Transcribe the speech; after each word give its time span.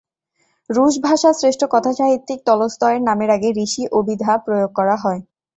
রুশ 0.69 0.93
ভাষার 1.03 1.33
শ্রেষ্ঠ 1.33 1.61
কথাসাহিত্যিক 1.71 2.39
তলস্তয়ের 2.47 3.01
নামের 3.03 3.29
আগে 3.29 3.49
ঋষি 3.59 3.83
অভিধা 3.99 4.31
প্রয়োগ 4.45 4.69
করা 4.79 4.95
হয়। 5.03 5.21